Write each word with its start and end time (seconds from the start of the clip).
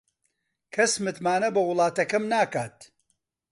کەس 0.75 0.93
متمانە 1.03 1.49
بە 1.55 1.61
وڵاتەکەم 1.69 2.23
ناکات. 2.33 2.77